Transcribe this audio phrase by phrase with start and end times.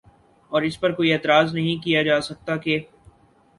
[0.51, 2.79] اور اس پر کوئی اعتراض نہیں کیا جا سکتا کہ